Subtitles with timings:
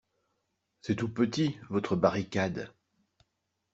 [0.81, 2.73] C'est tout petit, votre barricade.